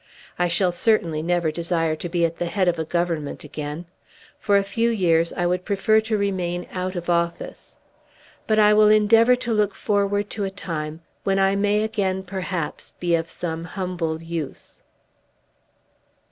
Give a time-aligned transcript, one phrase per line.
[0.39, 3.85] I shall certainly never desire to be at the head of a Government again.
[4.39, 7.77] For a few years I would prefer to remain out of office.
[8.47, 12.93] But I will endeavour to look forward to a time when I may again perhaps
[12.99, 14.81] be of some humble use."